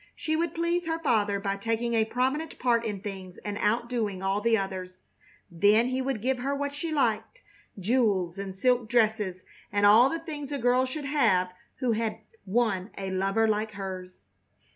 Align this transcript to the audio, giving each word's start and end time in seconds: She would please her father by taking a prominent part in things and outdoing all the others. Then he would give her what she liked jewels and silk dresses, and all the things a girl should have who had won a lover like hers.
She 0.15 0.35
would 0.35 0.55
please 0.55 0.87
her 0.87 0.97
father 0.97 1.39
by 1.39 1.57
taking 1.57 1.93
a 1.93 2.05
prominent 2.05 2.57
part 2.57 2.83
in 2.83 3.01
things 3.01 3.37
and 3.37 3.55
outdoing 3.59 4.23
all 4.23 4.41
the 4.41 4.57
others. 4.57 5.03
Then 5.51 5.89
he 5.89 6.01
would 6.01 6.23
give 6.23 6.39
her 6.39 6.55
what 6.55 6.73
she 6.73 6.91
liked 6.91 7.43
jewels 7.79 8.39
and 8.39 8.55
silk 8.55 8.89
dresses, 8.89 9.43
and 9.71 9.85
all 9.85 10.09
the 10.09 10.17
things 10.17 10.51
a 10.51 10.57
girl 10.57 10.87
should 10.87 11.05
have 11.05 11.53
who 11.81 11.91
had 11.91 12.17
won 12.47 12.89
a 12.97 13.11
lover 13.11 13.47
like 13.47 13.73
hers. 13.73 14.23